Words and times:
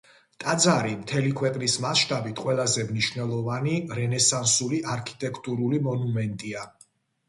ტაძარი 0.43 0.95
მთელი 1.01 1.33
ქვეყნის 1.41 1.75
მასშტაბით 1.83 2.43
ყველაზე 2.47 2.87
მნიშვნელოვანი 2.89 3.79
რენესანსული 4.01 4.85
არქიტექტურული 4.99 5.87
მონუმენტია. 5.91 6.71